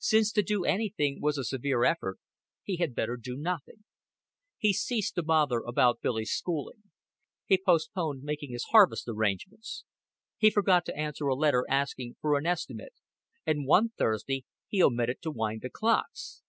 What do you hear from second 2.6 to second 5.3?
he had better do nothing. He ceased to